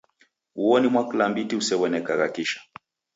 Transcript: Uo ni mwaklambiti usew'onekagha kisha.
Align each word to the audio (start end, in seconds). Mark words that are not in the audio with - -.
Uo 0.63 0.75
ni 0.79 0.87
mwaklambiti 0.93 1.53
usew'onekagha 1.59 2.27
kisha. 2.35 2.59